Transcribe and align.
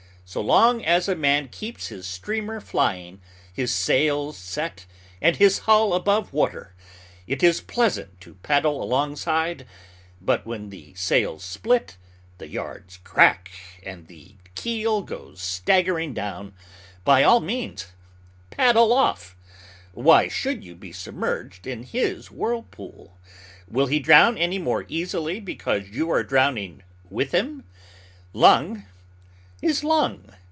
So 0.23 0.39
long 0.39 0.81
as 0.85 1.09
a 1.09 1.15
man 1.17 1.49
keeps 1.49 1.87
his 1.87 2.07
streamer 2.07 2.61
flying, 2.61 3.19
his 3.53 3.69
sails 3.69 4.37
set, 4.37 4.85
and 5.21 5.35
his 5.35 5.59
hull 5.67 5.93
above 5.93 6.31
water, 6.31 6.73
it 7.27 7.43
is 7.43 7.59
pleasant 7.59 8.21
to 8.21 8.35
paddle 8.35 8.81
alongside; 8.81 9.67
but 10.21 10.45
when 10.45 10.69
the 10.69 10.93
sails 10.93 11.43
split, 11.43 11.97
the 12.37 12.47
yards 12.47 12.95
crack, 13.03 13.51
and 13.83 14.07
the 14.07 14.35
keel 14.55 15.01
goes 15.01 15.41
staggering 15.41 16.13
down, 16.13 16.53
by 17.03 17.23
all 17.23 17.41
means 17.41 17.87
paddle 18.51 18.93
off. 18.93 19.35
Why 19.91 20.29
should 20.29 20.63
you 20.63 20.75
be 20.75 20.93
submerged 20.93 21.67
in 21.67 21.83
his 21.83 22.31
whirlpool? 22.31 23.17
Will 23.67 23.87
he 23.87 23.99
drown 23.99 24.37
any 24.37 24.59
more 24.59 24.85
easily 24.87 25.41
because 25.41 25.89
you 25.89 26.09
are 26.09 26.23
drowning 26.23 26.83
with 27.09 27.33
him? 27.33 27.65
Lung 28.31 28.85
is 29.61 29.83
lung. 29.83 30.33